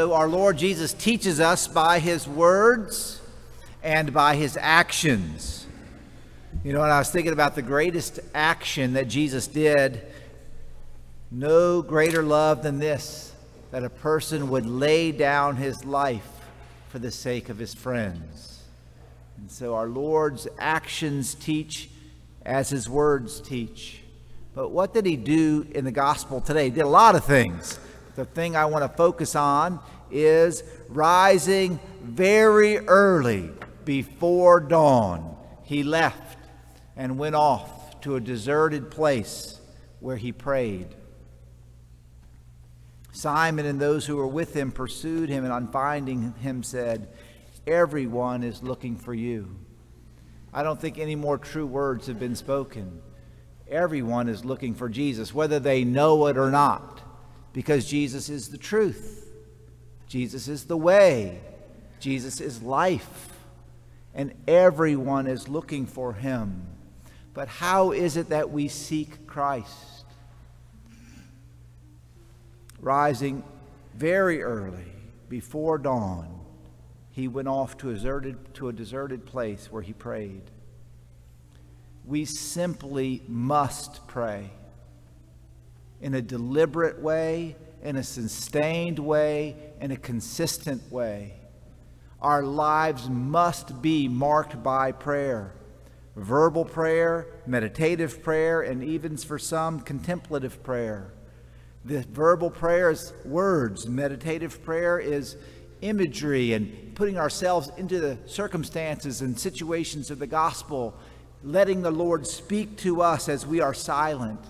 so 0.00 0.14
our 0.14 0.28
Lord 0.28 0.56
Jesus 0.56 0.94
teaches 0.94 1.40
us 1.40 1.68
by 1.68 1.98
his 1.98 2.26
words 2.26 3.20
and 3.82 4.14
by 4.14 4.34
his 4.34 4.56
actions. 4.58 5.66
You 6.64 6.72
know, 6.72 6.82
and 6.82 6.90
I 6.90 6.98
was 6.98 7.10
thinking 7.10 7.34
about 7.34 7.54
the 7.54 7.60
greatest 7.60 8.18
action 8.34 8.94
that 8.94 9.08
Jesus 9.08 9.46
did. 9.46 10.00
No 11.30 11.82
greater 11.82 12.22
love 12.22 12.62
than 12.62 12.78
this 12.78 13.34
that 13.72 13.84
a 13.84 13.90
person 13.90 14.48
would 14.48 14.64
lay 14.64 15.12
down 15.12 15.56
his 15.56 15.84
life 15.84 16.30
for 16.88 16.98
the 16.98 17.10
sake 17.10 17.50
of 17.50 17.58
his 17.58 17.74
friends. 17.74 18.62
And 19.36 19.50
so 19.50 19.74
our 19.74 19.86
Lord's 19.86 20.48
actions 20.58 21.34
teach 21.34 21.90
as 22.46 22.70
his 22.70 22.88
words 22.88 23.38
teach. 23.38 24.00
But 24.54 24.70
what 24.70 24.94
did 24.94 25.04
he 25.04 25.16
do 25.16 25.66
in 25.74 25.84
the 25.84 25.92
gospel 25.92 26.40
today? 26.40 26.64
He 26.64 26.70
did 26.70 26.84
a 26.84 26.88
lot 26.88 27.16
of 27.16 27.24
things. 27.26 27.78
The 28.16 28.24
thing 28.24 28.56
I 28.56 28.66
want 28.66 28.84
to 28.84 28.96
focus 28.96 29.34
on 29.36 29.80
is 30.10 30.62
rising 30.88 31.78
very 32.02 32.78
early 32.78 33.50
before 33.84 34.60
dawn. 34.60 35.36
He 35.62 35.82
left 35.82 36.38
and 36.96 37.18
went 37.18 37.34
off 37.34 38.00
to 38.02 38.16
a 38.16 38.20
deserted 38.20 38.90
place 38.90 39.60
where 40.00 40.16
he 40.16 40.32
prayed. 40.32 40.88
Simon 43.12 43.66
and 43.66 43.80
those 43.80 44.06
who 44.06 44.16
were 44.16 44.26
with 44.26 44.54
him 44.54 44.72
pursued 44.72 45.28
him, 45.28 45.44
and 45.44 45.52
on 45.52 45.68
finding 45.68 46.32
him 46.34 46.62
said, 46.62 47.08
Everyone 47.66 48.42
is 48.42 48.62
looking 48.62 48.96
for 48.96 49.12
you. 49.12 49.56
I 50.52 50.62
don't 50.62 50.80
think 50.80 50.98
any 50.98 51.14
more 51.14 51.38
true 51.38 51.66
words 51.66 52.06
have 52.06 52.18
been 52.18 52.34
spoken. 52.34 53.00
Everyone 53.68 54.28
is 54.28 54.44
looking 54.44 54.74
for 54.74 54.88
Jesus, 54.88 55.34
whether 55.34 55.60
they 55.60 55.84
know 55.84 56.26
it 56.26 56.36
or 56.36 56.50
not, 56.50 57.02
because 57.52 57.86
Jesus 57.86 58.28
is 58.28 58.48
the 58.48 58.58
truth. 58.58 59.30
Jesus 60.08 60.48
is 60.48 60.64
the 60.64 60.76
way. 60.76 61.40
Jesus 61.98 62.40
is 62.40 62.62
life. 62.62 63.28
And 64.14 64.34
everyone 64.48 65.26
is 65.26 65.48
looking 65.48 65.86
for 65.86 66.12
him. 66.12 66.66
But 67.32 67.48
how 67.48 67.92
is 67.92 68.16
it 68.16 68.30
that 68.30 68.50
we 68.50 68.68
seek 68.68 69.26
Christ? 69.26 70.04
Rising 72.80 73.44
very 73.94 74.42
early, 74.42 74.92
before 75.28 75.78
dawn, 75.78 76.40
he 77.12 77.28
went 77.28 77.48
off 77.48 77.76
to 77.78 77.90
a 77.90 77.94
deserted, 77.94 78.54
to 78.54 78.68
a 78.68 78.72
deserted 78.72 79.26
place 79.26 79.70
where 79.70 79.82
he 79.82 79.92
prayed 79.92 80.42
we 82.04 82.24
simply 82.24 83.22
must 83.28 84.06
pray 84.08 84.50
in 86.00 86.14
a 86.14 86.22
deliberate 86.22 87.00
way, 87.00 87.56
in 87.82 87.96
a 87.96 88.02
sustained 88.02 88.98
way, 88.98 89.56
in 89.80 89.90
a 89.90 89.96
consistent 89.96 90.90
way. 90.90 91.34
Our 92.20 92.42
lives 92.42 93.08
must 93.08 93.80
be 93.80 94.08
marked 94.08 94.62
by 94.62 94.92
prayer 94.92 95.54
verbal 96.16 96.64
prayer, 96.64 97.26
meditative 97.46 98.22
prayer, 98.22 98.60
and 98.60 98.82
even 98.84 99.16
for 99.16 99.38
some, 99.38 99.80
contemplative 99.80 100.62
prayer. 100.62 101.12
The 101.84 102.02
verbal 102.10 102.50
prayer 102.50 102.90
is 102.90 103.14
words, 103.24 103.88
meditative 103.88 104.62
prayer 104.62 104.98
is 104.98 105.36
imagery 105.80 106.52
and 106.52 106.94
putting 106.94 107.16
ourselves 107.16 107.70
into 107.78 108.00
the 108.00 108.18
circumstances 108.26 109.22
and 109.22 109.38
situations 109.38 110.10
of 110.10 110.18
the 110.18 110.26
gospel 110.26 110.94
letting 111.42 111.82
the 111.82 111.90
Lord 111.90 112.26
speak 112.26 112.76
to 112.78 113.00
us 113.00 113.28
as 113.28 113.46
we 113.46 113.60
are 113.60 113.74
silent, 113.74 114.40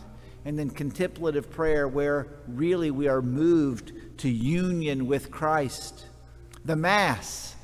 and 0.45 0.59
then 0.59 0.71
contemplative 0.71 1.51
prayer 1.51 1.87
where 1.87 2.27
really 2.49 2.91
we 2.91 3.09
are 3.09 3.23
moved 3.23 3.93
to 4.19 4.29
union 4.29 5.07
with 5.07 5.31
Christ. 5.31 6.07
The 6.65 6.77
Mass, 6.77 7.55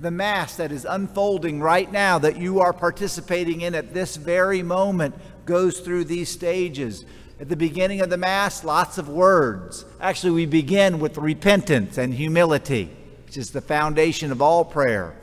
the 0.00 0.10
Mass 0.10 0.56
that 0.56 0.72
is 0.72 0.84
unfolding 0.84 1.60
right 1.60 1.90
now, 1.90 2.18
that 2.18 2.36
you 2.36 2.60
are 2.60 2.72
participating 2.72 3.62
in 3.62 3.74
at 3.74 3.94
this 3.94 4.16
very 4.16 4.62
moment, 4.62 5.14
goes 5.46 5.80
through 5.80 6.04
these 6.04 6.28
stages. 6.28 7.04
At 7.40 7.48
the 7.48 7.56
beginning 7.56 8.00
of 8.00 8.10
the 8.10 8.16
Mass, 8.16 8.64
lots 8.64 8.98
of 8.98 9.08
words. 9.08 9.84
Actually, 10.00 10.32
we 10.32 10.46
begin 10.46 10.98
with 10.98 11.18
repentance 11.18 11.98
and 11.98 12.14
humility, 12.14 12.90
which 13.26 13.36
is 13.36 13.50
the 13.50 13.60
foundation 13.60 14.32
of 14.32 14.40
all 14.40 14.64
prayer. 14.64 15.14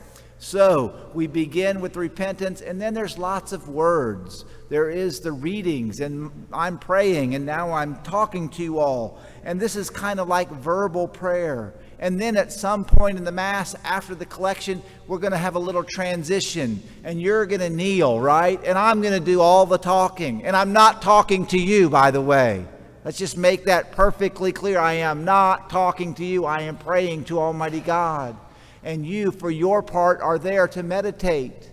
So 0.44 0.94
we 1.14 1.28
begin 1.28 1.80
with 1.80 1.96
repentance, 1.96 2.60
and 2.60 2.80
then 2.80 2.94
there's 2.94 3.18
lots 3.18 3.54
of 3.54 3.70
words. 3.70 4.44
There 4.68 4.90
is 4.90 5.22
the 5.22 5.32
readings, 5.32 6.02
and 6.02 6.48
I'm 6.52 6.80
praying, 6.80 7.34
and 7.34 7.46
now 7.46 7.72
I'm 7.72 7.96
talking 8.04 8.50
to 8.50 8.62
you 8.62 8.80
all. 8.80 9.22
And 9.46 9.58
this 9.58 9.78
is 9.78 9.90
kind 9.90 10.20
of 10.20 10.28
like 10.28 10.52
verbal 10.52 11.08
prayer. 11.08 11.74
And 11.98 12.20
then 12.20 12.36
at 12.36 12.52
some 12.52 12.84
point 12.84 13.18
in 13.18 13.24
the 13.24 13.32
Mass, 13.32 13.74
after 13.86 14.16
the 14.16 14.26
collection, 14.26 14.84
we're 15.08 15.20
going 15.20 15.32
to 15.32 15.38
have 15.38 15.56
a 15.56 15.60
little 15.60 15.82
transition, 15.82 16.84
and 17.06 17.22
you're 17.22 17.46
going 17.46 17.62
to 17.62 17.70
kneel, 17.70 18.20
right? 18.20 18.62
And 18.66 18.78
I'm 18.78 19.02
going 19.02 19.18
to 19.18 19.26
do 19.26 19.40
all 19.40 19.66
the 19.66 19.78
talking. 19.78 20.44
And 20.44 20.58
I'm 20.58 20.74
not 20.74 21.02
talking 21.02 21.46
to 21.48 21.58
you, 21.58 21.90
by 21.90 22.12
the 22.12 22.22
way. 22.22 22.66
Let's 23.06 23.18
just 23.18 23.38
make 23.38 23.64
that 23.66 23.94
perfectly 23.94 24.52
clear. 24.52 24.78
I 24.78 24.94
am 24.94 25.24
not 25.24 25.70
talking 25.70 26.14
to 26.16 26.26
you, 26.26 26.44
I 26.44 26.64
am 26.64 26.76
praying 26.76 27.24
to 27.26 27.40
Almighty 27.40 27.80
God 27.80 28.36
and 28.84 29.06
you, 29.06 29.32
for 29.32 29.50
your 29.50 29.82
part, 29.82 30.22
are 30.22 30.38
there 30.38 30.68
to 30.70 30.84
meditate, 30.84 31.70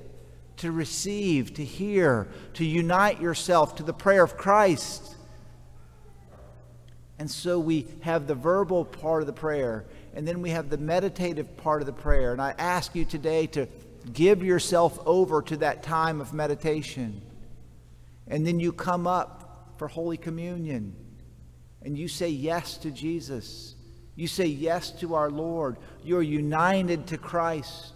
to 0.58 0.70
receive, 0.70 1.54
to 1.54 1.64
hear, 1.64 2.28
to 2.54 2.64
unite 2.64 3.20
yourself 3.20 3.76
to 3.76 3.82
the 3.82 3.92
prayer 3.92 4.22
of 4.22 4.36
Christ. 4.36 5.16
And 7.18 7.30
so 7.30 7.58
we 7.58 7.86
have 8.00 8.26
the 8.26 8.34
verbal 8.34 8.84
part 8.84 9.22
of 9.22 9.26
the 9.26 9.32
prayer, 9.32 9.84
and 10.14 10.26
then 10.26 10.40
we 10.40 10.50
have 10.50 10.70
the 10.70 10.78
meditative 10.78 11.56
part 11.56 11.82
of 11.82 11.86
the 11.86 11.92
prayer. 11.92 12.32
And 12.32 12.40
I 12.40 12.54
ask 12.58 12.94
you 12.94 13.04
today 13.04 13.46
to 13.48 13.66
give 14.12 14.42
yourself 14.42 14.98
over 15.04 15.42
to 15.42 15.56
that 15.58 15.82
time 15.82 16.20
of 16.20 16.32
meditation. 16.32 17.20
And 18.26 18.46
then 18.46 18.60
you 18.60 18.72
come 18.72 19.06
up 19.06 19.74
for 19.76 19.88
Holy 19.88 20.16
Communion, 20.16 20.94
and 21.82 21.98
you 21.98 22.06
say 22.06 22.28
yes 22.28 22.76
to 22.78 22.90
Jesus. 22.90 23.74
You 24.20 24.26
say 24.26 24.44
yes 24.44 24.90
to 25.00 25.14
our 25.14 25.30
Lord. 25.30 25.78
You're 26.04 26.20
united 26.20 27.06
to 27.06 27.16
Christ. 27.16 27.94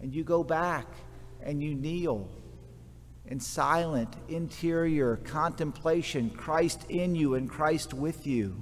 And 0.00 0.14
you 0.14 0.24
go 0.24 0.42
back 0.42 0.86
and 1.42 1.62
you 1.62 1.74
kneel 1.74 2.26
in 3.26 3.38
silent, 3.38 4.08
interior 4.30 5.16
contemplation, 5.16 6.30
Christ 6.30 6.86
in 6.88 7.14
you 7.14 7.34
and 7.34 7.50
Christ 7.50 7.92
with 7.92 8.26
you. 8.26 8.56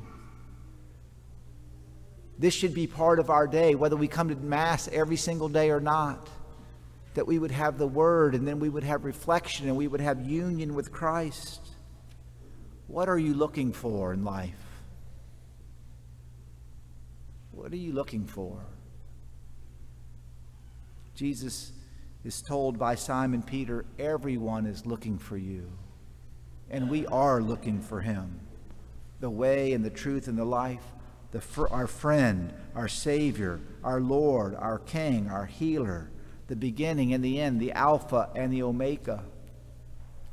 This 2.41 2.55
should 2.55 2.75
be 2.75 2.89
part 2.89 3.21
of 3.21 3.31
our 3.31 3.47
day, 3.47 3.77
whether 3.77 3.95
we 3.95 4.09
come 4.09 4.29
to 4.31 4.35
Mass 4.35 4.89
every 4.89 5.17
single 5.17 5.49
day 5.49 5.71
or 5.71 5.79
not. 5.79 6.29
That 7.15 7.29
we 7.29 7.39
would 7.39 7.53
have 7.53 7.79
the 7.79 7.87
Word 7.87 8.35
and 8.35 8.49
then 8.49 8.59
we 8.59 8.69
would 8.69 8.83
have 8.83 9.05
reflection 9.05 9.69
and 9.69 9.77
we 9.77 9.87
would 9.87 10.01
have 10.01 10.29
union 10.29 10.75
with 10.75 10.91
Christ. 10.91 11.61
What 12.89 13.09
are 13.09 13.19
you 13.19 13.33
looking 13.35 13.73
for 13.73 14.12
in 14.12 14.25
life? 14.25 14.63
What 17.64 17.72
are 17.72 17.76
you 17.76 17.94
looking 17.94 18.26
for? 18.26 18.58
Jesus 21.14 21.72
is 22.22 22.42
told 22.42 22.78
by 22.78 22.94
Simon 22.94 23.41
Peter, 23.41 23.86
everyone 23.98 24.66
is 24.66 24.84
looking 24.84 25.16
for 25.16 25.38
you. 25.38 25.72
And 26.69 26.90
we 26.90 27.06
are 27.06 27.40
looking 27.40 27.81
for 27.81 28.02
him. 28.02 28.38
The 29.20 29.31
way 29.31 29.72
and 29.72 29.82
the 29.82 29.88
truth 29.88 30.28
and 30.28 30.37
the 30.37 30.44
life, 30.44 30.84
the, 31.31 31.43
our 31.70 31.87
friend, 31.87 32.52
our 32.75 32.87
Savior, 32.87 33.61
our 33.82 34.02
Lord, 34.02 34.55
our 34.56 34.78
King, 34.81 35.31
our 35.31 35.46
healer, 35.46 36.10
the 36.49 36.56
beginning 36.56 37.14
and 37.14 37.25
the 37.25 37.40
end, 37.40 37.60
the 37.60 37.72
Alpha 37.72 38.28
and 38.37 38.52
the 38.52 38.62
Omega. 38.62 39.25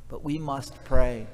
But 0.08 0.22
we 0.22 0.36
must 0.36 0.84
pray. 0.84 1.26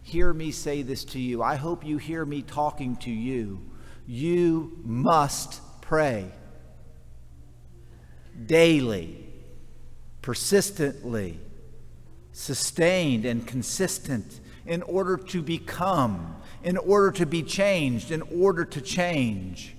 Hear 0.00 0.32
me 0.32 0.52
say 0.52 0.80
this 0.80 1.04
to 1.04 1.18
you. 1.20 1.42
I 1.42 1.56
hope 1.56 1.84
you 1.84 1.98
hear 1.98 2.24
me 2.24 2.40
talking 2.40 2.96
to 2.96 3.10
you 3.10 3.66
you 4.10 4.76
must 4.82 5.60
pray 5.80 6.28
daily, 8.44 9.24
persistently, 10.20 11.38
sustained, 12.32 13.24
and 13.24 13.46
consistent 13.46 14.40
in 14.66 14.82
order 14.82 15.16
to 15.16 15.40
become, 15.40 16.34
in 16.64 16.76
order 16.76 17.12
to 17.12 17.24
be 17.24 17.44
changed, 17.44 18.10
in 18.10 18.20
order 18.22 18.64
to 18.64 18.80
change. 18.80 19.76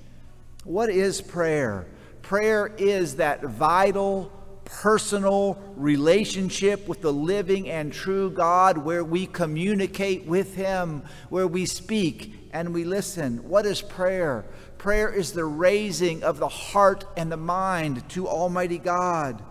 What 0.64 0.90
is 0.90 1.20
prayer? 1.20 1.86
Prayer 2.22 2.68
is 2.78 3.18
that 3.18 3.44
vital, 3.44 4.32
personal 4.64 5.62
relationship 5.76 6.88
with 6.88 7.02
the 7.02 7.12
living 7.12 7.70
and 7.70 7.92
true 7.92 8.32
God 8.32 8.78
where 8.78 9.04
we 9.04 9.26
communicate 9.26 10.26
with 10.26 10.56
Him, 10.56 11.04
where 11.28 11.48
we 11.48 11.66
speak 11.66 12.41
and 12.52 12.74
we 12.74 12.84
listen. 12.84 13.38
What 13.48 13.66
is 13.66 13.82
prayer? 13.82 14.46
Prayer 14.78 15.10
is 15.10 15.34
the 15.34 15.46
raising 15.46 16.24
of 16.24 16.38
the 16.38 16.48
heart 16.48 17.06
and 17.16 17.32
the 17.32 17.38
mind 17.38 18.08
to 18.10 18.28
Almighty 18.28 18.78
God. 18.78 19.42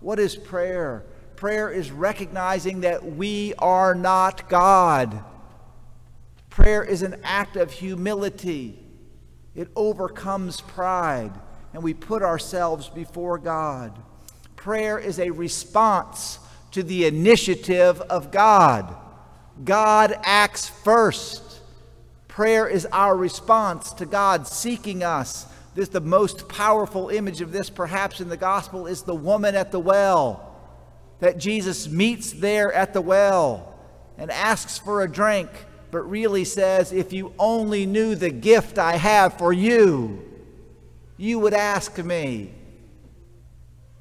What 0.00 0.18
is 0.18 0.36
prayer? 0.36 1.04
Prayer 1.36 1.70
is 1.70 1.90
recognizing 1.90 2.82
that 2.82 3.04
we 3.04 3.54
are 3.58 3.94
not 3.94 4.48
God. 4.48 5.24
Prayer 6.50 6.84
is 6.84 7.02
an 7.02 7.16
act 7.24 7.56
of 7.56 7.72
humility, 7.72 8.78
it 9.54 9.68
overcomes 9.74 10.60
pride, 10.60 11.32
and 11.72 11.82
we 11.82 11.94
put 11.94 12.22
ourselves 12.22 12.88
before 12.90 13.38
God. 13.38 13.98
Prayer 14.54 14.98
is 14.98 15.18
a 15.18 15.30
response 15.30 16.38
to 16.72 16.82
the 16.82 17.06
initiative 17.06 18.00
of 18.02 18.30
God. 18.30 18.94
God 19.64 20.14
acts 20.22 20.68
first. 20.68 21.41
Prayer 22.32 22.66
is 22.66 22.86
our 22.92 23.14
response 23.14 23.92
to 23.92 24.06
God 24.06 24.46
seeking 24.46 25.02
us. 25.02 25.44
This 25.74 25.90
the 25.90 26.00
most 26.00 26.48
powerful 26.48 27.10
image 27.10 27.42
of 27.42 27.52
this 27.52 27.68
perhaps 27.68 28.22
in 28.22 28.30
the 28.30 28.38
gospel 28.38 28.86
is 28.86 29.02
the 29.02 29.14
woman 29.14 29.54
at 29.54 29.70
the 29.70 29.78
well 29.78 30.56
that 31.20 31.36
Jesus 31.36 31.90
meets 31.90 32.32
there 32.32 32.72
at 32.72 32.94
the 32.94 33.02
well 33.02 33.74
and 34.16 34.30
asks 34.30 34.78
for 34.78 35.02
a 35.02 35.12
drink 35.12 35.50
but 35.90 36.08
really 36.08 36.46
says 36.46 36.90
if 36.90 37.12
you 37.12 37.34
only 37.38 37.84
knew 37.84 38.14
the 38.14 38.30
gift 38.30 38.78
I 38.78 38.96
have 38.96 39.36
for 39.36 39.52
you 39.52 40.26
you 41.18 41.38
would 41.38 41.52
ask 41.52 42.02
me. 42.02 42.54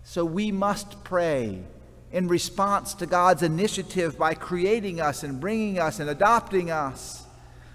So 0.04 0.24
we 0.24 0.54
must 0.54 1.04
pray 1.04 1.66
in 2.14 2.30
response 2.30 2.94
to 2.94 3.06
God's 3.06 3.44
initiative 3.44 4.18
by 4.18 4.36
creating 4.36 5.02
us 5.02 5.22
and 5.22 5.42
bringing 5.42 5.80
us 5.80 6.00
and 6.00 6.10
adopting 6.10 6.72
us. 6.72 7.21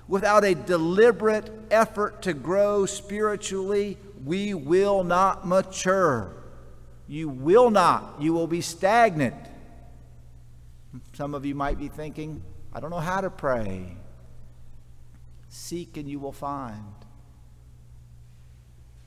Without 0.08 0.44
a 0.44 0.54
deliberate 0.54 1.50
effort 1.70 2.22
to 2.22 2.32
grow 2.32 2.86
spiritually, 2.86 3.98
we 4.24 4.54
will 4.54 5.02
not 5.02 5.46
mature. 5.46 6.32
You 7.08 7.28
will 7.28 7.70
not. 7.70 8.20
You 8.20 8.32
will 8.32 8.46
be 8.46 8.60
stagnant. 8.60 9.34
Some 11.14 11.34
of 11.34 11.44
you 11.44 11.54
might 11.54 11.78
be 11.78 11.88
thinking, 11.88 12.42
I 12.72 12.80
don't 12.80 12.90
know 12.90 12.98
how 12.98 13.20
to 13.20 13.30
pray. 13.30 13.96
Seek 15.48 15.96
and 15.96 16.08
you 16.08 16.18
will 16.18 16.32
find. 16.32 16.94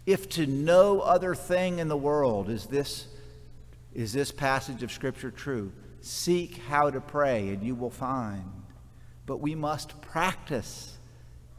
If 0.05 0.27
to 0.29 0.47
no 0.47 1.01
other 1.01 1.35
thing 1.35 1.79
in 1.79 1.87
the 1.87 1.97
world 1.97 2.49
is 2.49 2.65
this 2.65 3.07
is 3.93 4.13
this 4.13 4.31
passage 4.31 4.83
of 4.83 4.91
Scripture 4.91 5.31
true? 5.31 5.71
Seek 6.01 6.57
how 6.69 6.89
to 6.89 7.01
pray, 7.01 7.49
and 7.49 7.63
you 7.63 7.75
will 7.75 7.89
find. 7.89 8.58
But 9.29 9.41
we 9.41 9.53
must 9.53 10.01
practice. 10.01 10.97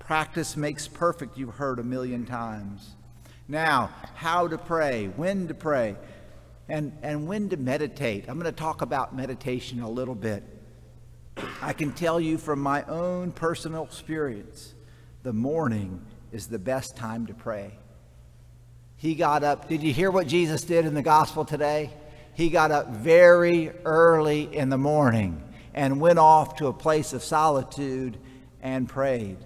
Practice 0.01 0.57
makes 0.57 0.89
perfect, 0.89 1.39
you've 1.39 1.55
heard 1.55 1.79
a 1.79 1.85
million 1.85 2.27
times. 2.27 2.97
Now, 3.47 3.91
how 4.17 4.49
to 4.49 4.59
pray, 4.59 5.07
when 5.15 5.47
to 5.47 5.55
pray, 5.55 5.95
and, 6.69 6.93
and 7.01 7.29
when 7.29 7.49
to 7.51 7.57
meditate. 7.57 8.25
I'm 8.27 8.41
going 8.41 8.53
to 8.53 8.61
talk 8.61 8.83
about 8.83 9.15
meditation 9.15 9.83
a 9.83 9.89
little 9.89 10.17
bit. 10.17 10.43
I 11.63 11.73
can 11.73 11.93
tell 11.93 12.19
you 12.19 12.39
from 12.39 12.59
my 12.59 12.83
own 12.87 13.31
personal 13.31 13.85
experience, 13.85 14.75
the 15.23 15.33
morning 15.33 16.05
is 16.33 16.49
the 16.49 16.59
best 16.59 16.97
time 16.97 17.27
to 17.27 17.35
pray. 17.35 17.79
He 18.97 19.15
got 19.15 19.45
up. 19.45 19.69
Did 19.69 19.85
you 19.85 19.93
hear 19.93 20.11
what 20.11 20.27
Jesus 20.27 20.63
did 20.63 20.87
in 20.87 20.95
the 20.95 21.03
gospel 21.03 21.45
today? 21.45 21.93
he 22.35 22.49
got 22.49 22.71
up 22.71 22.89
very 22.89 23.71
early 23.85 24.55
in 24.57 24.71
the 24.71 24.79
morning 24.79 25.43
and 25.75 26.01
went 26.01 26.19
off 26.19 26.57
to 26.57 26.67
a 26.67 26.73
place 26.73 27.13
of 27.13 27.23
solitude 27.23 28.19
and 28.63 28.89
prayed. 28.89 29.39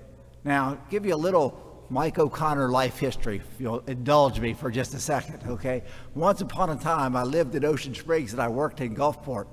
Now, 0.44 0.78
give 0.90 1.06
you 1.06 1.14
a 1.14 1.16
little 1.16 1.86
Mike 1.90 2.18
O'Connor 2.18 2.70
life 2.70 2.98
history. 2.98 3.42
You'll 3.58 3.80
indulge 3.86 4.40
me 4.40 4.54
for 4.54 4.70
just 4.70 4.94
a 4.94 4.98
second, 4.98 5.40
okay? 5.46 5.82
Once 6.14 6.40
upon 6.40 6.70
a 6.70 6.76
time, 6.76 7.14
I 7.16 7.22
lived 7.22 7.54
in 7.54 7.64
Ocean 7.64 7.94
Springs 7.94 8.32
and 8.32 8.42
I 8.42 8.48
worked 8.48 8.80
in 8.80 8.96
Gulfport 8.96 9.46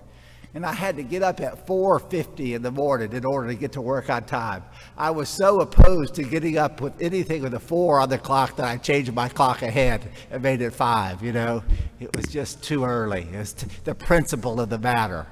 and 0.54 0.66
I 0.66 0.74
had 0.74 0.98
to 0.98 1.04
get 1.04 1.24
up 1.24 1.40
at 1.40 1.66
4:50 1.66 2.56
in 2.56 2.62
the 2.62 2.72
morning 2.72 3.14
in 3.14 3.26
order 3.26 3.48
to 3.48 3.56
get 3.56 3.72
to 3.74 3.82
work 3.82 4.10
on 4.10 4.24
time. 4.24 4.64
I 4.98 5.12
was 5.12 5.30
so 5.30 5.62
opposed 5.62 6.16
to 6.16 6.24
getting 6.24 6.58
up 6.58 6.82
with 6.82 6.94
anything 7.02 7.42
with 7.42 7.54
a 7.54 7.60
four 7.60 8.00
on 8.00 8.10
the 8.10 8.18
clock 8.18 8.58
that 8.58 8.66
I 8.66 8.78
changed 8.78 9.14
my 9.14 9.30
clock 9.30 9.62
ahead 9.62 10.10
and 10.30 10.44
made 10.44 10.62
it 10.62 10.74
five. 10.74 11.24
You 11.24 11.32
know, 11.32 11.64
it 12.00 12.16
was 12.16 12.26
just 12.28 12.62
too 12.64 12.84
early. 12.84 13.28
It 13.32 13.38
was 13.38 13.54
the 13.84 13.96
principle 13.96 14.60
of 14.60 14.70
the 14.70 14.80
matter. 14.80 15.26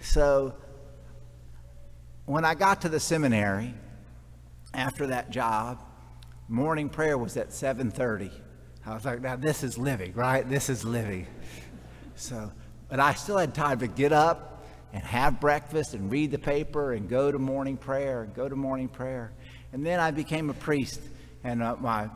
So 0.00 0.54
when 2.26 2.44
I 2.44 2.54
got 2.54 2.82
to 2.82 2.88
the 2.88 3.00
seminary 3.00 3.74
after 4.74 5.06
that 5.08 5.30
job, 5.30 5.82
morning 6.48 6.88
prayer 6.88 7.16
was 7.18 7.36
at 7.36 7.50
7:30. 7.50 8.30
I 8.86 8.94
was 8.94 9.04
like, 9.04 9.20
now 9.20 9.36
this 9.36 9.62
is 9.62 9.76
living, 9.76 10.14
right? 10.14 10.48
This 10.48 10.68
is 10.68 10.84
living. 10.84 11.26
So 12.16 12.50
but 12.90 12.98
I 12.98 13.14
still 13.14 13.38
had 13.38 13.54
time 13.54 13.78
to 13.78 13.86
get 13.86 14.12
up 14.12 14.64
and 14.92 15.02
have 15.04 15.40
breakfast 15.40 15.94
and 15.94 16.10
read 16.10 16.32
the 16.32 16.38
paper 16.38 16.92
and 16.92 17.08
go 17.08 17.30
to 17.30 17.38
morning 17.38 17.76
prayer 17.76 18.24
and 18.24 18.34
go 18.34 18.48
to 18.48 18.56
morning 18.56 18.88
prayer. 18.88 19.30
And 19.72 19.86
then 19.86 20.00
I 20.00 20.10
became 20.10 20.50
a 20.50 20.54
priest. 20.54 21.00
And 21.44 21.62
uh, 21.62 21.76
my 21.76 22.10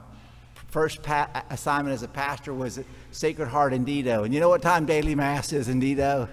first 0.70 1.04
pa- 1.04 1.44
assignment 1.48 1.94
as 1.94 2.02
a 2.02 2.08
pastor 2.08 2.52
was 2.52 2.78
at 2.78 2.86
Sacred 3.12 3.46
Heart 3.46 3.72
in 3.72 3.84
Dido. 3.84 4.25
And 4.25 4.34
you 4.34 4.40
know 4.40 4.48
what 4.48 4.62
time 4.62 4.84
daily 4.84 5.14
mass 5.14 5.52
is 5.52 5.69
in 5.69 5.78
Dido? 5.78 6.28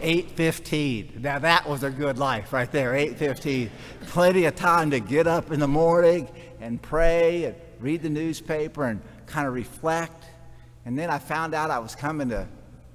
8:15. 0.00 1.20
Now 1.20 1.38
that 1.38 1.68
was 1.68 1.82
a 1.82 1.90
good 1.90 2.18
life 2.18 2.52
right 2.52 2.70
there. 2.70 2.92
8:15. 2.92 3.70
Plenty 4.06 4.44
of 4.44 4.54
time 4.54 4.90
to 4.90 5.00
get 5.00 5.26
up 5.26 5.50
in 5.50 5.60
the 5.60 5.68
morning 5.68 6.28
and 6.60 6.80
pray 6.80 7.44
and 7.44 7.56
read 7.80 8.02
the 8.02 8.10
newspaper 8.10 8.84
and 8.84 9.00
kind 9.26 9.46
of 9.46 9.54
reflect. 9.54 10.24
And 10.84 10.98
then 10.98 11.10
I 11.10 11.18
found 11.18 11.54
out 11.54 11.70
I 11.70 11.78
was 11.78 11.94
coming 11.94 12.28
to 12.30 12.46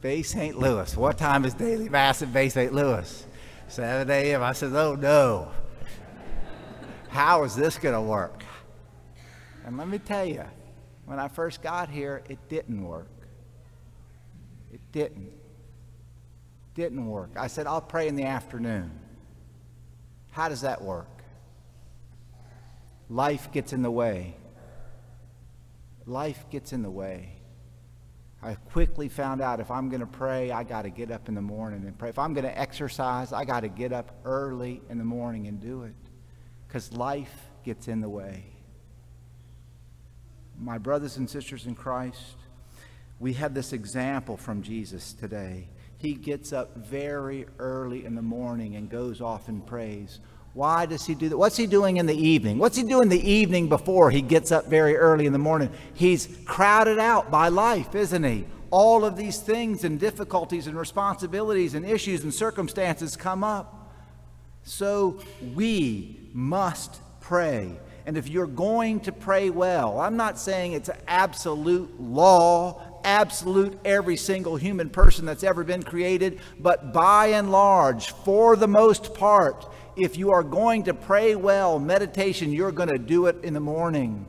Bay 0.02 0.24
St. 0.24 0.58
Louis. 0.58 0.96
What 0.98 1.18
time 1.18 1.46
is 1.46 1.54
daily 1.54 1.90
mass 1.90 2.22
at 2.22 2.34
Bay 2.34 2.50
St. 2.50 2.74
Louis? 2.74 3.28
7 3.68 4.10
a.m. 4.10 4.44
I 4.44 4.54
said, 4.54 4.74
oh 4.74 4.96
no. 4.96 5.52
How 7.10 7.44
is 7.44 7.56
this 7.56 7.78
going 7.78 7.94
to 7.96 8.02
work? 8.02 8.44
And 9.66 9.78
let 9.78 9.88
me 9.88 10.00
tell 10.00 10.26
you, 10.26 10.44
when 11.06 11.20
I 11.20 11.28
first 11.28 11.62
got 11.62 11.90
here, 11.90 12.24
it 12.30 12.40
didn't 12.50 12.84
work. 12.84 13.10
It 14.74 14.80
didn't. 14.92 15.32
Didn't 16.82 17.06
work. 17.06 17.30
I 17.38 17.46
said, 17.46 17.68
I'll 17.68 17.80
pray 17.80 18.08
in 18.08 18.16
the 18.16 18.24
afternoon. 18.24 18.90
How 20.32 20.50
does 20.50 20.62
that 20.62 20.82
work? 20.82 21.22
Life 23.08 23.52
gets 23.52 23.72
in 23.72 23.84
the 23.84 23.92
way. 23.92 24.36
Life 26.08 26.44
gets 26.50 26.74
in 26.74 26.82
the 26.82 26.90
way. 26.90 27.34
I 28.42 28.56
quickly 28.56 29.10
found 29.10 29.42
out 29.42 29.60
if 29.60 29.70
I'm 29.70 29.90
going 29.90 30.00
to 30.00 30.08
pray, 30.08 30.50
I 30.50 30.64
got 30.64 30.82
to 30.82 30.90
get 30.90 31.12
up 31.12 31.30
in 31.30 31.36
the 31.36 31.42
morning 31.44 31.86
and 31.86 31.96
pray. 31.96 32.10
If 32.10 32.18
I'm 32.18 32.34
going 32.34 32.46
to 32.46 32.60
exercise, 32.60 33.32
I 33.32 33.46
got 33.46 33.60
to 33.60 33.70
get 33.70 33.94
up 33.94 34.20
early 34.26 34.82
in 34.90 34.98
the 34.98 35.04
morning 35.04 35.46
and 35.46 35.60
do 35.60 35.84
it 35.84 35.94
because 36.68 36.92
life 36.94 37.46
gets 37.64 37.90
in 37.90 38.02
the 38.02 38.10
way. 38.10 38.44
My 40.58 40.80
brothers 40.80 41.18
and 41.18 41.30
sisters 41.30 41.68
in 41.68 41.76
Christ, 41.76 42.38
we 43.20 43.34
have 43.34 43.54
this 43.54 43.72
example 43.72 44.36
from 44.36 44.64
Jesus 44.64 45.14
today. 45.14 45.68
He 46.02 46.14
gets 46.16 46.52
up 46.52 46.76
very 46.78 47.46
early 47.60 48.06
in 48.06 48.16
the 48.16 48.24
morning 48.24 48.76
and 48.76 48.90
goes 48.90 49.22
off 49.22 49.48
and 49.50 49.64
prays. 49.64 50.20
Why 50.54 50.88
does 50.88 51.06
he 51.06 51.14
do 51.14 51.30
that? 51.30 51.38
What's 51.38 51.58
he 51.58 51.68
doing 51.68 51.98
in 51.98 52.08
the 52.08 52.16
evening? 52.16 52.58
What's 52.58 52.76
he 52.76 52.82
doing 52.82 53.08
the 53.08 53.30
evening 53.30 53.70
before 53.70 54.10
he 54.10 54.22
gets 54.22 54.52
up 54.52 54.66
very 54.66 54.98
early 54.98 55.28
in 55.28 55.32
the 55.32 55.40
morning? 55.40 55.70
He's 55.94 56.40
crowded 56.46 56.98
out 56.98 57.30
by 57.30 57.50
life, 57.50 57.94
isn't 57.94 58.24
he? 58.24 58.46
All 58.72 59.06
of 59.06 59.16
these 59.16 59.38
things 59.38 59.84
and 59.84 60.00
difficulties 60.00 60.66
and 60.66 60.76
responsibilities 60.76 61.76
and 61.76 61.86
issues 61.86 62.24
and 62.24 62.34
circumstances 62.34 63.16
come 63.16 63.44
up. 63.44 63.94
So 64.64 65.22
we 65.54 66.20
must 66.34 67.00
pray. 67.20 67.80
And 68.08 68.18
if 68.18 68.28
you're 68.28 68.48
going 68.48 69.02
to 69.02 69.12
pray 69.12 69.52
well, 69.52 70.00
I'm 70.00 70.18
not 70.18 70.40
saying 70.40 70.74
it's 70.74 70.90
an 70.90 70.98
absolute 71.08 72.02
law, 72.02 72.82
absolute 73.04 73.80
every 73.86 74.18
single 74.18 74.56
human 74.56 74.90
person 74.90 75.26
that's 75.26 75.44
ever 75.44 75.64
been 75.64 75.84
created, 75.84 76.40
but 76.60 76.94
by 76.94 77.28
and 77.28 77.52
large, 77.52 78.12
for 78.12 78.56
the 78.56 78.68
most 78.68 79.14
part, 79.14 79.66
if 79.96 80.18
you 80.18 80.32
are 80.32 80.44
going 80.44 80.84
to 80.84 80.94
pray 80.94 81.36
well, 81.36 81.80
meditation, 81.80 82.52
you're 82.52 82.72
going 82.72 82.90
to 82.90 82.98
do 82.98 83.26
it 83.28 83.44
in 83.44 83.54
the 83.54 83.60
morning. 83.60 84.26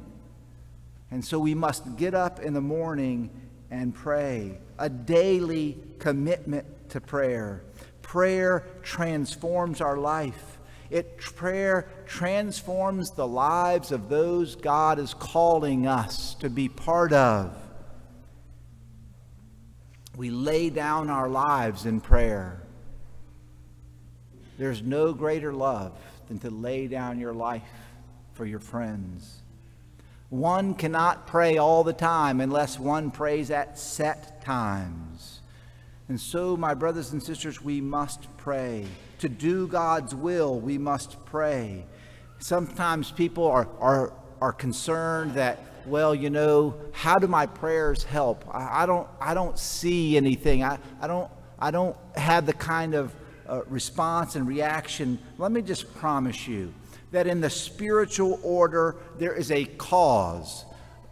And 1.10 1.24
so 1.24 1.38
we 1.38 1.54
must 1.54 1.96
get 1.96 2.14
up 2.14 2.40
in 2.40 2.54
the 2.54 2.60
morning 2.60 3.30
and 3.70 3.94
pray. 3.94 4.58
A 4.78 4.88
daily 4.88 5.78
commitment 5.98 6.66
to 6.90 7.00
prayer. 7.00 7.62
Prayer 8.02 8.66
transforms 8.82 9.80
our 9.80 9.96
life. 9.96 10.58
It 10.90 11.16
prayer 11.16 11.88
transforms 12.06 13.12
the 13.12 13.26
lives 13.26 13.92
of 13.92 14.10
those 14.10 14.56
God 14.56 14.98
is 14.98 15.14
calling 15.14 15.86
us 15.86 16.34
to 16.36 16.50
be 16.50 16.68
part 16.68 17.14
of. 17.14 17.56
We 20.16 20.30
lay 20.30 20.70
down 20.70 21.08
our 21.08 21.28
lives 21.28 21.86
in 21.86 22.00
prayer. 22.00 22.62
There's 24.58 24.82
no 24.82 25.12
greater 25.12 25.52
love 25.52 25.92
than 26.28 26.38
to 26.40 26.50
lay 26.50 26.86
down 26.86 27.18
your 27.18 27.32
life 27.32 27.62
for 28.34 28.44
your 28.44 28.60
friends. 28.60 29.42
One 30.28 30.74
cannot 30.74 31.26
pray 31.26 31.58
all 31.58 31.84
the 31.84 31.92
time 31.92 32.40
unless 32.40 32.78
one 32.78 33.10
prays 33.10 33.50
at 33.50 33.78
set 33.78 34.42
times. 34.42 35.40
And 36.08 36.20
so, 36.20 36.56
my 36.56 36.74
brothers 36.74 37.12
and 37.12 37.22
sisters, 37.22 37.62
we 37.62 37.80
must 37.80 38.26
pray. 38.36 38.86
To 39.20 39.28
do 39.28 39.66
God's 39.66 40.14
will, 40.14 40.58
we 40.58 40.78
must 40.78 41.24
pray. 41.26 41.86
Sometimes 42.38 43.10
people 43.10 43.46
are, 43.46 43.68
are, 43.78 44.12
are 44.40 44.52
concerned 44.52 45.34
that, 45.34 45.58
well, 45.86 46.14
you 46.14 46.30
know, 46.30 46.74
how 46.92 47.18
do 47.18 47.26
my 47.26 47.46
prayers 47.46 48.04
help? 48.04 48.44
I, 48.50 48.82
I 48.82 48.86
don't, 48.86 49.08
I 49.20 49.34
don't 49.34 49.58
see 49.58 50.16
anything. 50.16 50.62
I, 50.62 50.78
I, 51.00 51.06
don't, 51.06 51.30
I 51.58 51.70
don't 51.70 51.96
have 52.16 52.46
the 52.46 52.52
kind 52.52 52.94
of 52.94 53.14
uh, 53.48 53.62
response 53.68 54.36
and 54.36 54.46
reaction. 54.46 55.18
Let 55.38 55.52
me 55.52 55.62
just 55.62 55.94
promise 55.94 56.48
you 56.48 56.72
that 57.10 57.26
in 57.26 57.40
the 57.40 57.50
spiritual 57.50 58.40
order, 58.42 58.96
there 59.18 59.34
is 59.34 59.50
a 59.50 59.64
cause 59.64 60.64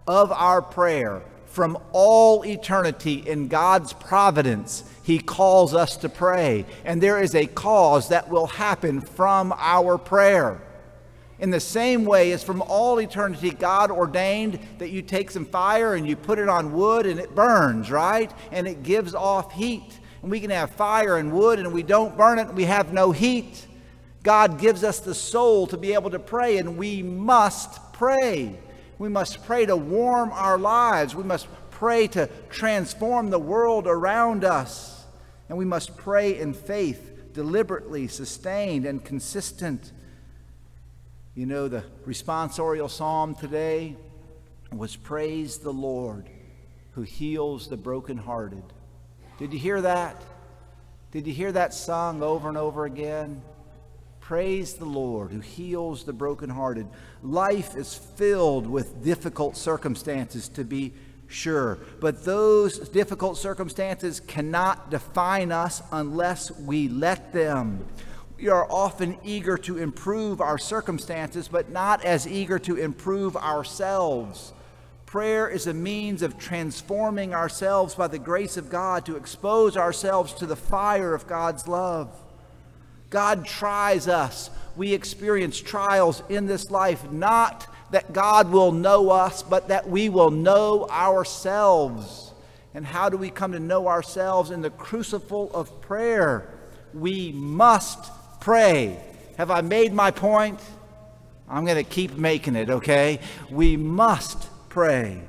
of 0.06 0.32
our 0.32 0.62
prayer 0.62 1.22
from 1.50 1.76
all 1.92 2.44
eternity 2.46 3.24
in 3.26 3.48
God's 3.48 3.92
providence, 3.92 4.84
He 5.02 5.18
calls 5.18 5.74
us 5.74 5.96
to 5.98 6.08
pray. 6.08 6.64
And 6.84 7.02
there 7.02 7.20
is 7.20 7.34
a 7.34 7.46
cause 7.46 8.08
that 8.10 8.28
will 8.28 8.46
happen 8.46 9.00
from 9.00 9.52
our 9.56 9.98
prayer. 9.98 10.62
In 11.40 11.50
the 11.50 11.60
same 11.60 12.04
way 12.04 12.32
as 12.32 12.44
from 12.44 12.62
all 12.62 13.00
eternity, 13.00 13.50
God 13.50 13.90
ordained 13.90 14.58
that 14.78 14.90
you 14.90 15.02
take 15.02 15.30
some 15.30 15.46
fire 15.46 15.94
and 15.94 16.06
you 16.06 16.14
put 16.14 16.38
it 16.38 16.48
on 16.48 16.72
wood 16.72 17.06
and 17.06 17.18
it 17.18 17.34
burns, 17.34 17.90
right? 17.90 18.30
And 18.52 18.68
it 18.68 18.82
gives 18.82 19.14
off 19.14 19.52
heat. 19.52 19.98
And 20.22 20.30
we 20.30 20.40
can 20.40 20.50
have 20.50 20.70
fire 20.70 21.16
and 21.16 21.32
wood 21.32 21.58
and 21.58 21.72
we 21.72 21.82
don't 21.82 22.16
burn 22.16 22.38
it 22.38 22.48
and 22.48 22.56
we 22.56 22.66
have 22.66 22.92
no 22.92 23.10
heat. 23.10 23.66
God 24.22 24.58
gives 24.58 24.84
us 24.84 25.00
the 25.00 25.14
soul 25.14 25.66
to 25.68 25.78
be 25.78 25.94
able 25.94 26.10
to 26.10 26.18
pray, 26.18 26.58
and 26.58 26.76
we 26.76 27.02
must 27.02 27.92
pray. 27.94 28.58
We 28.98 29.08
must 29.08 29.44
pray 29.46 29.64
to 29.64 29.76
warm 29.76 30.30
our 30.32 30.58
lives. 30.58 31.14
We 31.14 31.24
must 31.24 31.48
pray 31.70 32.06
to 32.08 32.28
transform 32.50 33.30
the 33.30 33.38
world 33.38 33.86
around 33.86 34.44
us. 34.44 35.06
And 35.48 35.56
we 35.56 35.64
must 35.64 35.96
pray 35.96 36.38
in 36.38 36.52
faith, 36.52 37.32
deliberately, 37.32 38.08
sustained, 38.08 38.84
and 38.84 39.02
consistent. 39.02 39.90
You 41.34 41.46
know, 41.46 41.68
the 41.68 41.84
responsorial 42.08 42.90
psalm 42.90 43.36
today 43.36 43.96
was 44.72 44.96
Praise 44.96 45.58
the 45.58 45.72
Lord 45.72 46.28
who 46.92 47.02
heals 47.02 47.68
the 47.68 47.76
brokenhearted. 47.76 48.64
Did 49.38 49.52
you 49.52 49.58
hear 49.60 49.80
that? 49.80 50.20
Did 51.12 51.28
you 51.28 51.32
hear 51.32 51.52
that 51.52 51.72
sung 51.72 52.20
over 52.20 52.48
and 52.48 52.58
over 52.58 52.84
again? 52.84 53.42
Praise 54.18 54.74
the 54.74 54.84
Lord 54.84 55.30
who 55.30 55.38
heals 55.38 56.02
the 56.02 56.12
brokenhearted. 56.12 56.88
Life 57.22 57.76
is 57.76 57.94
filled 57.94 58.66
with 58.66 59.04
difficult 59.04 59.56
circumstances, 59.56 60.48
to 60.48 60.64
be 60.64 60.92
sure, 61.28 61.78
but 62.00 62.24
those 62.24 62.88
difficult 62.88 63.38
circumstances 63.38 64.18
cannot 64.18 64.90
define 64.90 65.52
us 65.52 65.80
unless 65.92 66.50
we 66.50 66.88
let 66.88 67.32
them. 67.32 67.86
We 68.40 68.48
are 68.48 68.66
often 68.70 69.18
eager 69.22 69.58
to 69.58 69.76
improve 69.76 70.40
our 70.40 70.56
circumstances, 70.56 71.46
but 71.46 71.70
not 71.70 72.02
as 72.06 72.26
eager 72.26 72.58
to 72.60 72.76
improve 72.76 73.36
ourselves. 73.36 74.54
Prayer 75.04 75.46
is 75.46 75.66
a 75.66 75.74
means 75.74 76.22
of 76.22 76.38
transforming 76.38 77.34
ourselves 77.34 77.94
by 77.94 78.06
the 78.06 78.18
grace 78.18 78.56
of 78.56 78.70
God 78.70 79.04
to 79.04 79.16
expose 79.16 79.76
ourselves 79.76 80.32
to 80.34 80.46
the 80.46 80.56
fire 80.56 81.12
of 81.14 81.26
God's 81.26 81.68
love. 81.68 82.16
God 83.10 83.44
tries 83.44 84.08
us. 84.08 84.48
We 84.74 84.94
experience 84.94 85.58
trials 85.60 86.22
in 86.30 86.46
this 86.46 86.70
life, 86.70 87.10
not 87.12 87.66
that 87.90 88.14
God 88.14 88.50
will 88.50 88.72
know 88.72 89.10
us, 89.10 89.42
but 89.42 89.68
that 89.68 89.90
we 89.90 90.08
will 90.08 90.30
know 90.30 90.86
ourselves. 90.88 92.32
And 92.72 92.86
how 92.86 93.10
do 93.10 93.18
we 93.18 93.28
come 93.28 93.52
to 93.52 93.60
know 93.60 93.86
ourselves? 93.86 94.50
In 94.50 94.62
the 94.62 94.70
crucible 94.70 95.50
of 95.52 95.82
prayer. 95.82 96.54
We 96.94 97.32
must 97.32 98.10
pray. 98.40 98.98
Have 99.36 99.50
I 99.50 99.60
made 99.60 99.92
my 99.92 100.10
point? 100.10 100.60
I'm 101.48 101.64
going 101.64 101.82
to 101.82 101.90
keep 101.90 102.16
making 102.16 102.56
it, 102.56 102.70
okay? 102.70 103.20
We 103.50 103.76
must 103.76 104.48
pray. 104.68 105.22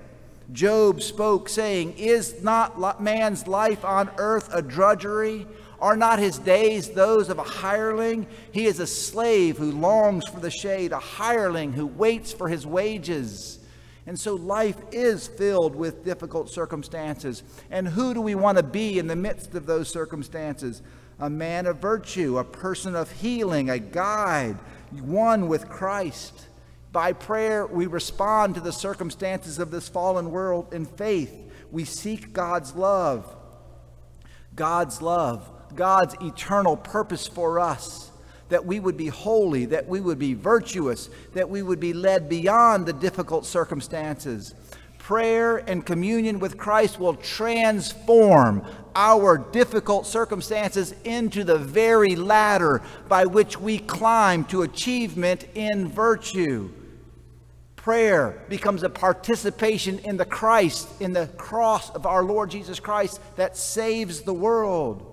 Job 0.51 1.01
spoke, 1.01 1.50
saying, 1.50 1.98
Is 1.98 2.44
not 2.44 3.01
man's 3.01 3.48
life 3.48 3.86
on 3.86 4.10
earth 4.18 4.53
a 4.53 4.62
drudgery? 4.62 5.48
Are 5.80 5.98
not 5.98 6.20
his 6.20 6.38
days 6.38 6.89
those 6.89 7.30
of 7.30 7.39
a 7.39 7.44
hireling? 7.44 8.27
He 8.51 8.68
is 8.68 8.80
a 8.80 8.86
slave 8.86 9.58
who 9.58 9.72
longs 9.72 10.27
for 10.27 10.39
the 10.39 10.51
shade, 10.51 10.91
a 10.91 11.00
hireling 11.00 11.74
who 11.74 11.88
waits 11.88 12.32
for 12.32 12.48
his 12.48 12.68
wages. 12.68 13.58
And 14.12 14.20
so 14.20 14.36
life 14.36 14.75
is 14.91 15.30
filled 15.30 15.74
with 15.74 16.03
difficult 16.03 16.50
circumstances. 16.50 17.44
And 17.70 17.88
who 17.88 18.13
do 18.13 18.20
we 18.20 18.36
want 18.36 18.58
to 18.58 18.63
be 18.63 19.00
in 19.00 19.08
the 19.08 19.15
midst 19.15 19.56
of 19.56 19.65
those 19.65 19.88
circumstances? 19.88 20.82
A 21.18 21.30
man 21.30 21.65
of 21.65 21.77
virtue, 21.77 22.38
a 22.38 22.44
person 22.44 22.94
of 22.94 23.10
healing, 23.10 23.70
a 23.70 23.80
guide, 23.80 24.58
one 25.00 25.48
with 25.48 25.70
Christ. 25.70 26.48
By 26.91 27.13
prayer, 27.13 27.65
we 27.65 27.88
respond 27.88 28.56
to 28.56 28.60
the 28.60 28.74
circumstances 28.74 29.60
of 29.60 29.72
this 29.72 29.88
fallen 29.88 30.30
world 30.30 30.74
in 30.74 30.86
faith. 30.86 31.34
We 31.72 31.86
seek 31.86 32.34
God's 32.34 32.75
love. 32.75 33.34
God's 34.58 35.01
love 35.01 35.50
God's 35.74 36.15
eternal 36.22 36.75
purpose 36.75 37.27
for 37.27 37.62
us 37.62 38.11
that 38.51 38.65
we 38.65 38.79
would 38.79 38.98
be 38.98 39.08
holy, 39.08 39.65
that 39.65 39.88
we 39.88 40.00
would 40.00 40.20
be 40.20 40.34
virtuous, 40.34 41.10
that 41.34 41.50
we 41.50 41.63
would 41.63 41.79
be 41.79 41.93
led 41.93 42.29
beyond 42.29 42.86
the 42.86 42.93
difficult 42.93 43.46
circumstances. 43.46 44.53
Prayer 45.00 45.58
and 45.58 45.86
communion 45.86 46.39
with 46.39 46.58
Christ 46.58 47.00
will 47.00 47.15
transform 47.15 48.63
our 48.93 49.38
difficult 49.38 50.05
circumstances 50.05 50.93
into 51.05 51.43
the 51.43 51.58
very 51.58 52.15
ladder 52.15 52.81
by 53.08 53.25
which 53.25 53.60
we 53.60 53.79
climb 53.79 54.46
to 54.46 54.62
achievement 54.62 55.46
in 55.55 55.88
virtue. 55.88 56.70
Prayer 57.77 58.43
becomes 58.48 58.84
a 58.84 58.89
participation 58.89 59.98
in 60.00 60.17
the 60.17 60.25
Christ, 60.25 60.88
in 61.00 61.13
the 61.13 61.27
cross 61.38 61.89
of 61.91 62.05
our 62.05 62.24
Lord 62.24 62.51
Jesus 62.51 62.79
Christ 62.79 63.20
that 63.38 63.58
saves 63.58 64.22
the 64.22 64.34
world. 64.34 65.11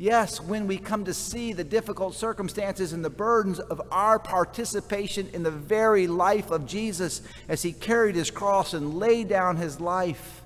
Yes, 0.00 0.40
when 0.40 0.68
we 0.68 0.78
come 0.78 1.06
to 1.06 1.12
see 1.12 1.52
the 1.52 1.64
difficult 1.64 2.14
circumstances 2.14 2.92
and 2.92 3.04
the 3.04 3.10
burdens 3.10 3.58
of 3.58 3.82
our 3.90 4.20
participation 4.20 5.28
in 5.32 5.42
the 5.42 5.50
very 5.50 6.06
life 6.06 6.52
of 6.52 6.66
Jesus 6.66 7.20
as 7.48 7.62
he 7.62 7.72
carried 7.72 8.14
his 8.14 8.30
cross 8.30 8.74
and 8.74 8.94
laid 8.94 9.28
down 9.28 9.56
his 9.56 9.80
life. 9.80 10.42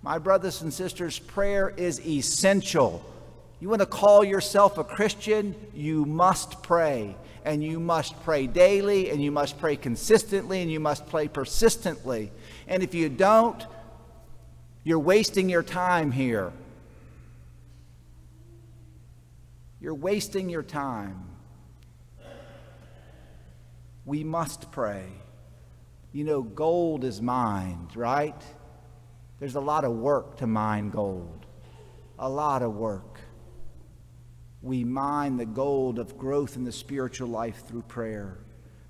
My 0.00 0.18
brothers 0.18 0.62
and 0.62 0.72
sisters, 0.72 1.18
prayer 1.18 1.74
is 1.76 2.00
essential. 2.06 3.04
You 3.58 3.68
want 3.68 3.80
to 3.80 3.86
call 3.86 4.22
yourself 4.22 4.78
a 4.78 4.84
Christian? 4.84 5.56
You 5.74 6.04
must 6.04 6.62
pray. 6.62 7.16
And 7.44 7.64
you 7.64 7.80
must 7.80 8.22
pray 8.22 8.46
daily, 8.46 9.10
and 9.10 9.20
you 9.20 9.32
must 9.32 9.58
pray 9.58 9.74
consistently, 9.74 10.62
and 10.62 10.70
you 10.70 10.78
must 10.78 11.08
pray 11.08 11.26
persistently. 11.26 12.30
And 12.68 12.84
if 12.84 12.94
you 12.94 13.08
don't, 13.08 13.66
you're 14.84 15.00
wasting 15.00 15.48
your 15.48 15.64
time 15.64 16.12
here. 16.12 16.52
You're 19.80 19.94
wasting 19.94 20.48
your 20.48 20.62
time. 20.62 21.22
We 24.04 24.24
must 24.24 24.70
pray. 24.70 25.06
You 26.12 26.24
know, 26.24 26.42
gold 26.42 27.04
is 27.04 27.20
mined, 27.20 27.94
right? 27.96 28.40
There's 29.38 29.56
a 29.56 29.60
lot 29.60 29.84
of 29.84 29.92
work 29.92 30.38
to 30.38 30.46
mine 30.46 30.90
gold, 30.90 31.44
a 32.18 32.28
lot 32.28 32.62
of 32.62 32.74
work. 32.74 33.20
We 34.62 34.82
mine 34.82 35.36
the 35.36 35.46
gold 35.46 35.98
of 35.98 36.16
growth 36.16 36.56
in 36.56 36.64
the 36.64 36.72
spiritual 36.72 37.28
life 37.28 37.64
through 37.66 37.82
prayer. 37.82 38.38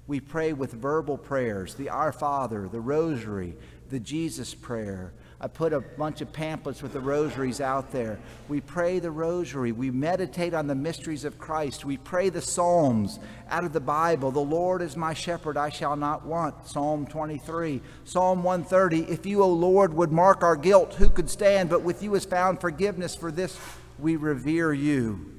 We 0.06 0.20
pray 0.20 0.52
with 0.52 0.72
verbal 0.72 1.18
prayers, 1.18 1.74
the 1.74 1.88
Our 1.88 2.12
Father, 2.12 2.68
the 2.68 2.80
Rosary, 2.80 3.56
the 3.90 4.00
Jesus 4.00 4.54
Prayer, 4.54 5.12
I 5.38 5.48
put 5.48 5.74
a 5.74 5.80
bunch 5.80 6.22
of 6.22 6.32
pamphlets 6.32 6.82
with 6.82 6.94
the 6.94 7.00
rosaries 7.00 7.60
out 7.60 7.92
there. 7.92 8.18
We 8.48 8.62
pray 8.62 9.00
the 9.00 9.10
rosary. 9.10 9.70
We 9.70 9.90
meditate 9.90 10.54
on 10.54 10.66
the 10.66 10.74
mysteries 10.74 11.26
of 11.26 11.38
Christ. 11.38 11.84
We 11.84 11.98
pray 11.98 12.30
the 12.30 12.40
Psalms 12.40 13.18
out 13.50 13.64
of 13.64 13.74
the 13.74 13.80
Bible. 13.80 14.30
The 14.30 14.40
Lord 14.40 14.80
is 14.80 14.96
my 14.96 15.12
shepherd, 15.12 15.58
I 15.58 15.68
shall 15.68 15.94
not 15.94 16.24
want. 16.24 16.66
Psalm 16.66 17.06
23. 17.06 17.82
Psalm 18.04 18.42
130. 18.42 19.12
If 19.12 19.26
you, 19.26 19.42
O 19.42 19.48
Lord, 19.48 19.92
would 19.92 20.10
mark 20.10 20.42
our 20.42 20.56
guilt, 20.56 20.94
who 20.94 21.10
could 21.10 21.28
stand? 21.28 21.68
But 21.68 21.82
with 21.82 22.02
you 22.02 22.14
is 22.14 22.24
found 22.24 22.60
forgiveness. 22.60 23.14
For 23.14 23.30
this 23.30 23.60
we 23.98 24.16
revere 24.16 24.72
you. 24.72 25.32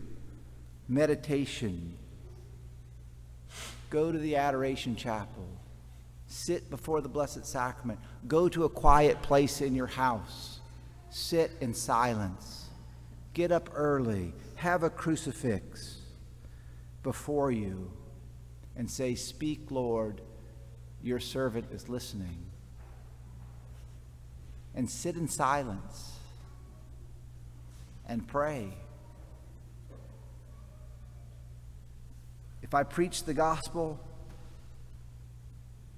Meditation. 0.88 1.98
Go 3.90 4.12
to 4.12 4.18
the 4.18 4.36
Adoration 4.36 4.96
Chapel. 4.96 5.57
Sit 6.28 6.70
before 6.70 7.02
the 7.02 7.10
Blessed 7.10 7.46
Sacrament. 7.46 8.00
Go 8.28 8.50
to 8.50 8.66
a 8.66 8.70
quiet 8.70 9.22
place 9.22 9.62
in 9.62 9.74
your 9.74 9.88
house. 9.88 10.60
Sit 11.10 11.52
in 11.62 11.74
silence. 11.74 12.66
Get 13.34 13.52
up 13.52 13.70
early. 13.74 14.34
Have 14.56 14.84
a 14.84 14.90
crucifix 14.90 16.00
before 17.02 17.52
you 17.52 17.92
and 18.76 18.90
say, 18.92 19.16
Speak, 19.16 19.72
Lord, 19.72 20.22
your 21.02 21.20
servant 21.20 21.68
is 21.72 21.88
listening. 21.88 22.46
And 24.76 24.90
sit 24.90 25.16
in 25.16 25.28
silence. 25.28 26.14
and 28.08 28.26
pray. 28.26 28.70
If 32.62 32.74
I 32.74 32.84
preach 32.84 33.26
the 33.26 33.34
gospel, 33.34 34.00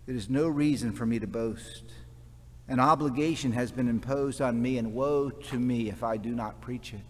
it 0.10 0.16
is 0.16 0.28
no 0.28 0.48
reason 0.48 0.92
for 0.92 1.06
me 1.06 1.20
to 1.20 1.28
boast. 1.28 1.84
An 2.68 2.80
obligation 2.80 3.51
has 3.51 3.72
been 3.72 3.88
imposed 3.88 4.42
on 4.42 4.60
me, 4.60 4.80
and 4.80 4.96
woe 4.96 5.30
to 5.30 5.60
me 5.60 5.88
if 5.88 6.04
I 6.04 6.18
do 6.18 6.34
not 6.34 6.62
preach 6.62 6.96
it. 6.96 7.01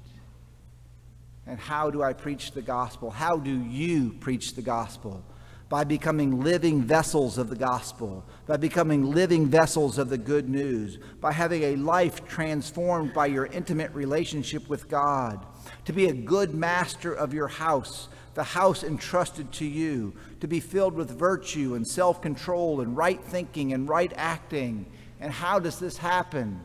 And 1.47 1.57
how 1.57 1.91
do 1.91 2.03
I 2.03 2.11
preach 2.11 2.51
the 2.51 2.61
gospel? 2.61 3.09
How 3.09 3.37
do 3.37 3.63
you 3.63 4.17
preach 4.19 4.53
the 4.53 4.61
gospel? 4.61 5.23
By 5.69 5.85
becoming 5.85 6.43
living 6.43 6.81
vessels 6.81 7.37
of 7.37 7.49
the 7.49 7.55
gospel, 7.55 8.25
by 8.45 8.57
becoming 8.57 9.13
living 9.13 9.47
vessels 9.47 9.97
of 9.97 10.09
the 10.09 10.17
good 10.17 10.49
news, 10.49 10.97
by 11.21 11.31
having 11.31 11.63
a 11.63 11.77
life 11.77 12.27
transformed 12.27 13.13
by 13.13 13.27
your 13.27 13.45
intimate 13.45 13.93
relationship 13.93 14.67
with 14.67 14.89
God, 14.89 15.45
to 15.85 15.93
be 15.93 16.07
a 16.07 16.13
good 16.13 16.53
master 16.53 17.13
of 17.13 17.33
your 17.33 17.47
house, 17.47 18.09
the 18.39 18.43
house 18.43 18.85
entrusted 18.85 19.51
to 19.51 19.65
you, 19.65 20.13
to 20.39 20.47
be 20.47 20.61
filled 20.61 20.93
with 20.93 21.11
virtue 21.11 21.75
and 21.75 21.85
self 21.85 22.21
control 22.21 22.79
and 22.79 22.95
right 22.95 23.21
thinking 23.21 23.73
and 23.73 23.89
right 23.89 24.13
acting. 24.15 24.85
And 25.19 25.29
how 25.29 25.59
does 25.59 25.77
this 25.77 25.97
happen? 25.97 26.61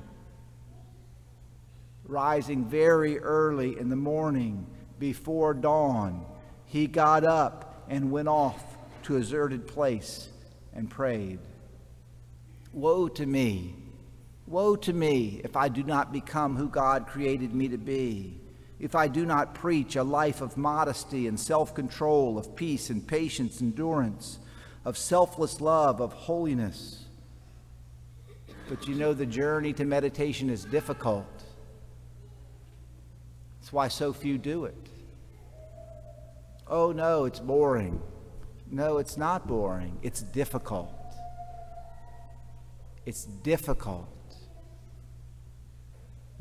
Rising 2.06 2.64
very 2.66 3.18
early 3.18 3.76
in 3.76 3.88
the 3.88 3.96
morning 3.96 4.68
before 5.00 5.52
dawn, 5.52 6.24
he 6.64 6.86
got 6.86 7.24
up 7.24 7.84
and 7.88 8.12
went 8.12 8.28
off 8.28 8.62
to 9.02 9.16
a 9.16 9.18
deserted 9.18 9.66
place 9.66 10.28
and 10.74 10.88
prayed. 10.88 11.40
Woe 12.72 13.08
to 13.08 13.26
me! 13.26 13.74
Woe 14.46 14.76
to 14.76 14.92
me 14.92 15.40
if 15.42 15.56
I 15.56 15.68
do 15.68 15.82
not 15.82 16.12
become 16.12 16.54
who 16.54 16.68
God 16.68 17.08
created 17.08 17.52
me 17.52 17.66
to 17.66 17.78
be 17.78 18.43
if 18.80 18.94
I 18.94 19.08
do 19.08 19.24
not 19.24 19.54
preach 19.54 19.96
a 19.96 20.02
life 20.02 20.40
of 20.40 20.56
modesty 20.56 21.26
and 21.26 21.38
self 21.38 21.74
control, 21.74 22.38
of 22.38 22.56
peace 22.56 22.90
and 22.90 23.06
patience, 23.06 23.60
endurance, 23.60 24.38
of 24.84 24.98
selfless 24.98 25.60
love, 25.60 26.00
of 26.00 26.12
holiness. 26.12 27.04
But 28.68 28.86
you 28.88 28.94
know, 28.94 29.12
the 29.12 29.26
journey 29.26 29.72
to 29.74 29.84
meditation 29.84 30.50
is 30.50 30.64
difficult. 30.64 31.26
That's 33.60 33.72
why 33.72 33.88
so 33.88 34.12
few 34.12 34.38
do 34.38 34.64
it. 34.64 34.76
Oh, 36.66 36.92
no, 36.92 37.24
it's 37.24 37.40
boring. 37.40 38.00
No, 38.70 38.98
it's 38.98 39.16
not 39.16 39.46
boring. 39.46 39.98
It's 40.02 40.22
difficult. 40.22 40.94
It's 43.06 43.24
difficult. 43.24 44.13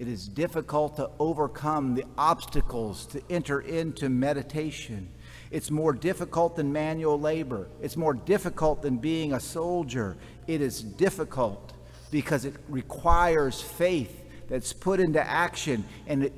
It 0.04 0.10
is 0.10 0.28
difficult 0.28 0.98
to 0.98 1.10
overcome 1.18 1.96
the 1.96 2.04
obstacles 2.18 3.06
to 3.06 3.22
enter 3.30 3.62
into 3.62 4.10
meditation. 4.10 5.08
It's 5.50 5.72
more 5.72 5.94
difficult 5.94 6.58
than 6.58 6.74
manual 6.74 7.18
labor. 7.18 7.70
It's 7.82 7.96
more 7.96 8.14
difficult 8.14 8.82
than 8.82 8.98
being 8.98 9.32
a 9.32 9.40
soldier. 9.40 10.18
It 10.46 10.60
is 10.60 10.82
difficult 10.82 11.72
because 12.12 12.44
it 12.44 12.56
requires 12.68 13.62
faith 13.62 14.26
that's 14.50 14.74
put 14.74 15.00
into 15.00 15.26
action 15.26 15.86
and 16.06 16.22
it 16.22 16.34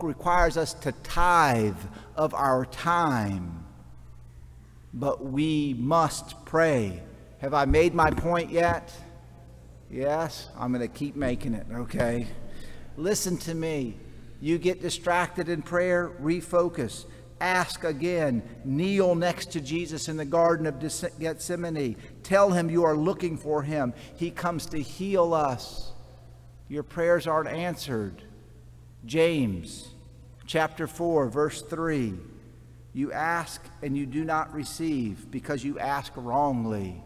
requires 0.00 0.56
us 0.56 0.72
to 0.72 0.92
tithe 1.02 1.76
of 2.16 2.32
our 2.32 2.64
time. 2.64 3.66
But 4.94 5.26
we 5.26 5.74
must 5.78 6.42
pray. 6.46 7.02
Have 7.40 7.52
I 7.52 7.66
made 7.66 7.92
my 7.92 8.12
point 8.12 8.50
yet? 8.50 8.90
Yes, 9.90 10.48
I'm 10.56 10.72
going 10.72 10.80
to 10.80 10.98
keep 10.98 11.16
making 11.16 11.52
it, 11.52 11.66
okay? 11.70 12.26
Listen 12.96 13.36
to 13.38 13.54
me. 13.54 13.96
You 14.40 14.58
get 14.58 14.80
distracted 14.80 15.48
in 15.48 15.62
prayer, 15.62 16.12
refocus. 16.20 17.04
Ask 17.40 17.84
again. 17.84 18.42
Kneel 18.64 19.14
next 19.14 19.52
to 19.52 19.60
Jesus 19.60 20.08
in 20.08 20.16
the 20.16 20.24
Garden 20.24 20.66
of 20.66 20.78
Gethsemane. 21.18 21.96
Tell 22.22 22.50
him 22.50 22.70
you 22.70 22.84
are 22.84 22.96
looking 22.96 23.36
for 23.36 23.62
him. 23.62 23.94
He 24.16 24.30
comes 24.30 24.66
to 24.66 24.78
heal 24.78 25.32
us. 25.32 25.92
Your 26.68 26.82
prayers 26.82 27.26
aren't 27.26 27.48
answered. 27.48 28.22
James 29.04 29.88
chapter 30.46 30.86
4, 30.86 31.28
verse 31.28 31.62
3. 31.62 32.14
You 32.92 33.12
ask 33.12 33.62
and 33.82 33.96
you 33.96 34.04
do 34.04 34.24
not 34.24 34.52
receive 34.52 35.30
because 35.30 35.64
you 35.64 35.78
ask 35.78 36.12
wrongly. 36.16 37.02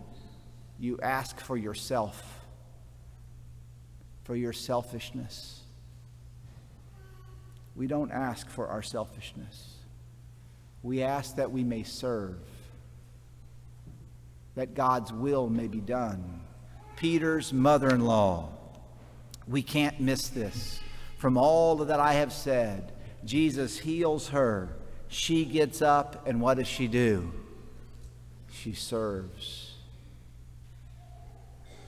You 0.78 0.98
ask 1.00 1.38
for 1.38 1.56
yourself, 1.56 2.40
for 4.24 4.34
your 4.34 4.52
selfishness. 4.52 5.63
We 7.76 7.86
don't 7.86 8.12
ask 8.12 8.48
for 8.48 8.68
our 8.68 8.82
selfishness. 8.82 9.74
We 10.82 11.02
ask 11.02 11.36
that 11.36 11.50
we 11.50 11.64
may 11.64 11.82
serve, 11.82 12.38
that 14.54 14.74
God's 14.74 15.12
will 15.12 15.48
may 15.48 15.66
be 15.66 15.80
done. 15.80 16.40
Peter's 16.96 17.52
mother 17.52 17.88
in 17.88 18.04
law, 18.04 18.50
we 19.48 19.62
can't 19.62 19.98
miss 19.98 20.28
this. 20.28 20.80
From 21.16 21.36
all 21.36 21.76
that 21.76 22.00
I 22.00 22.14
have 22.14 22.32
said, 22.32 22.92
Jesus 23.24 23.78
heals 23.78 24.28
her. 24.28 24.76
She 25.08 25.44
gets 25.44 25.80
up, 25.80 26.26
and 26.26 26.40
what 26.40 26.58
does 26.58 26.68
she 26.68 26.86
do? 26.86 27.32
She 28.52 28.74
serves. 28.74 29.72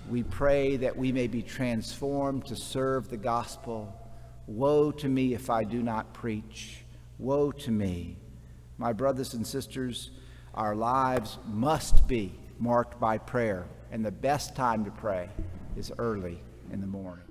We 0.08 0.22
pray 0.22 0.76
that 0.78 0.96
we 0.96 1.12
may 1.12 1.26
be 1.26 1.42
transformed 1.42 2.46
to 2.46 2.56
serve 2.56 3.08
the 3.08 3.16
gospel 3.16 3.94
Woe 4.46 4.92
to 4.92 5.08
me 5.08 5.34
if 5.34 5.50
I 5.50 5.64
do 5.64 5.82
not 5.82 6.14
preach. 6.14 6.84
Woe 7.18 7.50
to 7.52 7.70
me. 7.70 8.18
My 8.78 8.92
brothers 8.92 9.34
and 9.34 9.46
sisters, 9.46 10.10
our 10.54 10.74
lives 10.74 11.38
must 11.46 12.06
be 12.06 12.38
marked 12.58 13.00
by 13.00 13.18
prayer, 13.18 13.66
and 13.90 14.04
the 14.04 14.12
best 14.12 14.54
time 14.54 14.84
to 14.84 14.90
pray 14.90 15.28
is 15.76 15.92
early 15.98 16.40
in 16.70 16.80
the 16.80 16.86
morning. 16.86 17.24